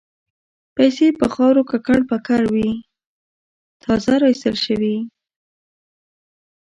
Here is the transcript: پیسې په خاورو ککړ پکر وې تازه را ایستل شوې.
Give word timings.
پیسې 0.75 1.07
په 1.19 1.25
خاورو 1.33 1.61
ککړ 1.71 1.99
پکر 2.11 2.41
وې 2.53 2.69
تازه 3.83 4.13
را 4.21 4.27
ایستل 4.31 4.55
شوې. 4.65 4.97